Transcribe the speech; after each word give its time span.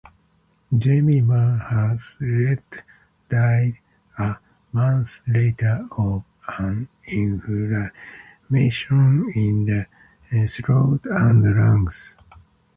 Jemima 0.75 1.59
Haslet 1.69 2.81
died 3.29 3.77
a 4.17 4.37
month 4.73 5.21
later 5.27 5.87
of 5.95 6.23
an 6.57 6.87
inflammation 7.05 9.31
in 9.35 9.65
the 9.65 9.85
throat 10.47 11.01
and 11.05 11.43
lungs. 11.55 12.15